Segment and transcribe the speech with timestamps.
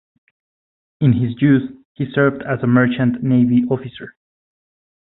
[1.01, 4.15] In his youth he served as a merchant navy officer.